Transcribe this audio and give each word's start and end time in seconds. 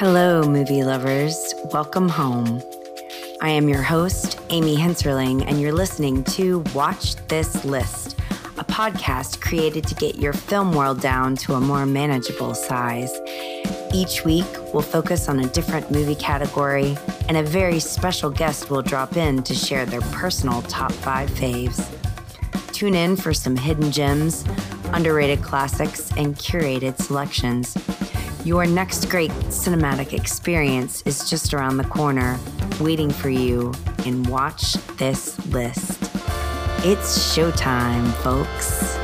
Hello, 0.00 0.42
movie 0.44 0.82
lovers. 0.82 1.54
Welcome 1.74 2.08
home. 2.08 2.62
I 3.42 3.50
am 3.50 3.68
your 3.68 3.82
host, 3.82 4.40
Amy 4.48 4.74
Henserling, 4.74 5.46
and 5.46 5.60
you're 5.60 5.74
listening 5.74 6.24
to 6.24 6.60
Watch 6.74 7.16
This 7.28 7.66
List, 7.66 8.18
a 8.56 8.64
podcast 8.64 9.42
created 9.42 9.86
to 9.88 9.94
get 9.96 10.16
your 10.16 10.32
film 10.32 10.72
world 10.72 11.02
down 11.02 11.36
to 11.44 11.52
a 11.52 11.60
more 11.60 11.84
manageable 11.84 12.54
size. 12.54 13.12
Each 13.92 14.24
week, 14.24 14.46
we'll 14.72 14.82
focus 14.82 15.28
on 15.28 15.40
a 15.40 15.48
different 15.48 15.90
movie 15.90 16.14
category, 16.14 16.96
and 17.28 17.36
a 17.36 17.42
very 17.42 17.78
special 17.78 18.30
guest 18.30 18.70
will 18.70 18.80
drop 18.80 19.18
in 19.18 19.42
to 19.42 19.52
share 19.52 19.84
their 19.84 20.00
personal 20.12 20.62
top 20.62 20.92
five 20.92 21.28
faves. 21.28 21.84
Tune 22.72 22.94
in 22.94 23.16
for 23.16 23.34
some 23.34 23.54
hidden 23.54 23.92
gems, 23.92 24.46
underrated 24.94 25.42
classics, 25.42 26.10
and 26.16 26.36
curated 26.36 26.96
selections. 26.96 27.76
Your 28.44 28.64
next 28.64 29.10
great 29.10 29.30
cinematic 29.50 30.14
experience 30.14 31.02
is 31.04 31.28
just 31.28 31.52
around 31.52 31.76
the 31.76 31.84
corner, 31.84 32.40
waiting 32.80 33.10
for 33.10 33.28
you 33.28 33.74
in 34.06 34.22
Watch 34.22 34.72
This 34.96 35.38
List. 35.48 36.00
It's 36.82 37.36
showtime, 37.36 38.10
folks. 38.22 38.96